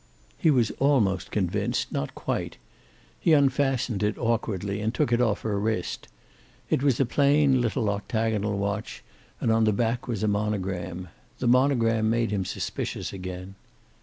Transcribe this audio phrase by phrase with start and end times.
[0.35, 2.57] He was almost convinced, not quite.
[3.19, 6.07] He unfastened it awkwardly and took it off her wrist.
[6.71, 9.03] It was a plain little octagonal watch,
[9.39, 11.09] and on the back was a monogram.
[11.37, 13.53] The monogram made him suspicious again.